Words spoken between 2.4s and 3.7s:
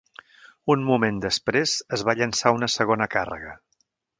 una segona càrrega.